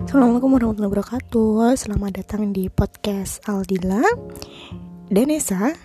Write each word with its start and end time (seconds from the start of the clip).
Assalamualaikum 0.00 0.56
warahmatullahi 0.56 0.92
wabarakatuh. 0.96 1.76
Selamat 1.76 2.24
datang 2.24 2.56
di 2.56 2.72
podcast 2.72 3.44
Aldila 3.44 4.00
dan 5.12 5.28
Esa 5.28 5.76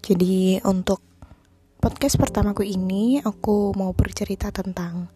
Jadi 0.00 0.56
untuk 0.64 1.04
podcast 1.76 2.16
pertamaku 2.16 2.64
ini 2.64 3.20
Aku 3.20 3.76
mau 3.76 3.92
bercerita 3.92 4.48
tentang 4.48 5.12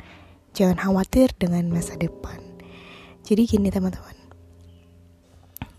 Jangan 0.52 0.76
khawatir 0.76 1.32
dengan 1.40 1.64
masa 1.72 1.96
depan. 1.96 2.36
Jadi 3.24 3.56
gini 3.56 3.72
teman-teman. 3.72 4.16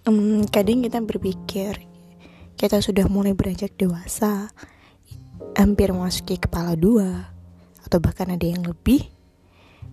Um, 0.09 0.41
Kadang 0.49 0.81
kita 0.81 0.97
berpikir 0.97 1.77
Kita 2.57 2.81
sudah 2.81 3.05
mulai 3.05 3.37
beranjak 3.37 3.77
dewasa 3.77 4.49
Hampir 5.53 5.93
memasuki 5.93 6.41
kepala 6.41 6.73
dua 6.73 7.37
Atau 7.85 8.01
bahkan 8.01 8.33
ada 8.33 8.49
yang 8.49 8.65
lebih 8.65 9.13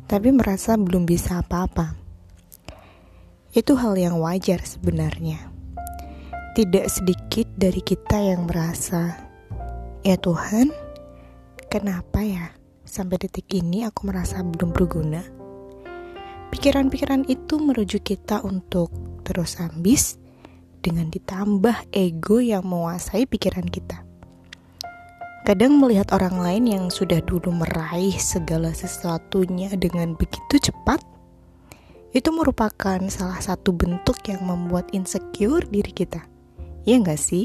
Tapi 0.09 0.33
merasa 0.33 0.81
belum 0.81 1.05
bisa 1.05 1.45
apa-apa 1.45 2.08
itu 3.59 3.75
hal 3.75 3.99
yang 3.99 4.23
wajar 4.23 4.63
sebenarnya. 4.63 5.51
Tidak 6.55 6.87
sedikit 6.87 7.51
dari 7.59 7.83
kita 7.83 8.19
yang 8.23 8.47
merasa, 8.47 9.19
"Ya 10.07 10.15
Tuhan, 10.15 10.71
kenapa 11.67 12.23
ya 12.23 12.55
sampai 12.87 13.19
detik 13.19 13.51
ini 13.51 13.83
aku 13.83 14.07
merasa 14.07 14.47
belum 14.47 14.71
berguna?" 14.71 15.23
Pikiran-pikiran 16.55 17.27
itu 17.27 17.61
merujuk 17.61 18.07
kita 18.07 18.41
untuk 18.47 18.95
terus 19.27 19.61
ambis 19.61 20.17
dengan 20.81 21.11
ditambah 21.13 21.93
ego 21.93 22.41
yang 22.41 22.65
menguasai 22.65 23.29
pikiran 23.29 23.67
kita. 23.69 24.07
Kadang 25.45 25.81
melihat 25.81 26.13
orang 26.13 26.41
lain 26.41 26.65
yang 26.69 26.85
sudah 26.89 27.25
dulu 27.25 27.53
meraih 27.53 28.13
segala 28.17 28.73
sesuatunya 28.73 29.73
dengan 29.77 30.13
begitu 30.17 30.71
cepat, 30.71 31.01
itu 32.13 32.33
merupakan 32.33 32.99
salah 33.13 33.41
satu 33.41 33.77
bentuk 33.77 34.17
yang 34.25 34.41
membuat 34.45 34.89
insecure 34.97 35.65
diri 35.69 35.93
kita. 35.93 36.25
Iya 36.89 37.05
nggak 37.05 37.21
sih? 37.21 37.45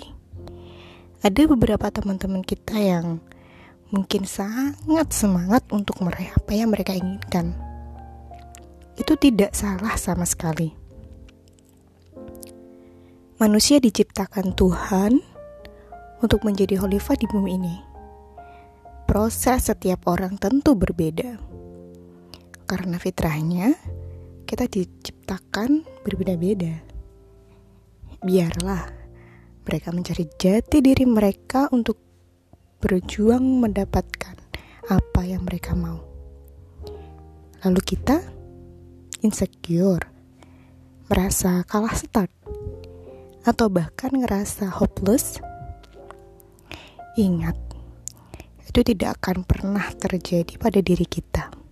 Ada 1.23 1.47
beberapa 1.51 1.87
teman-teman 1.91 2.43
kita 2.43 2.79
yang 2.79 3.19
mungkin 3.91 4.23
sangat 4.23 5.11
semangat 5.11 5.67
untuk 5.71 5.99
meraih 5.99 6.31
apa 6.35 6.51
yang 6.55 6.71
mereka 6.71 6.95
inginkan. 6.95 7.55
Itu 8.95 9.19
tidak 9.19 9.51
salah 9.51 9.99
sama 9.99 10.23
sekali. 10.23 10.71
Manusia 13.41 13.83
diciptakan 13.83 14.55
Tuhan 14.55 15.19
untuk 16.23 16.47
menjadi 16.47 16.79
khalifah 16.79 17.19
di 17.19 17.27
bumi 17.27 17.51
ini. 17.59 17.75
Proses 19.03 19.67
setiap 19.67 20.07
orang 20.07 20.39
tentu 20.39 20.79
berbeda. 20.79 21.35
Karena 22.63 22.95
fitrahnya, 22.95 23.75
kita 24.53 24.69
diciptakan 24.69 25.81
berbeda-beda. 26.05 26.77
Biarlah 28.21 28.85
mereka 29.65 29.89
mencari 29.89 30.29
jati 30.37 30.77
diri 30.77 31.09
mereka 31.09 31.73
untuk 31.73 31.97
berjuang 32.77 33.41
mendapatkan 33.41 34.37
apa 34.93 35.21
yang 35.25 35.41
mereka 35.41 35.73
mau. 35.73 36.05
Lalu 37.65 37.81
kita 37.81 38.21
insecure, 39.25 40.05
merasa 41.09 41.65
kalah 41.65 41.97
start, 41.97 42.29
atau 43.49 43.73
bahkan 43.73 44.13
ngerasa 44.13 44.69
hopeless. 44.69 45.41
Ingat, 47.17 47.57
itu 48.69 48.85
tidak 48.85 49.17
akan 49.17 49.49
pernah 49.49 49.89
terjadi 49.97 50.61
pada 50.61 50.77
diri 50.77 51.09
kita 51.09 51.62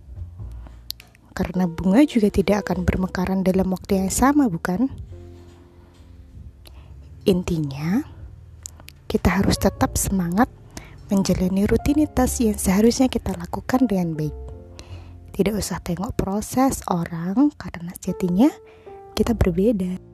karena 1.32 1.64
bunga 1.64 2.04
juga 2.04 2.28
tidak 2.28 2.68
akan 2.68 2.84
bermekaran 2.84 3.40
dalam 3.40 3.72
waktu 3.72 4.04
yang 4.04 4.12
sama, 4.12 4.46
bukan? 4.46 4.92
Intinya, 7.24 8.04
kita 9.08 9.40
harus 9.42 9.56
tetap 9.56 9.96
semangat 9.96 10.52
menjalani 11.12 11.68
rutinitas 11.68 12.40
yang 12.40 12.56
seharusnya 12.56 13.08
kita 13.08 13.36
lakukan 13.36 13.84
dengan 13.84 14.16
baik. 14.16 14.36
Tidak 15.32 15.56
usah 15.56 15.80
tengok 15.80 16.12
proses 16.16 16.84
orang 16.88 17.52
karena 17.56 17.92
sejatinya 17.96 18.52
kita 19.16 19.32
berbeda. 19.32 20.11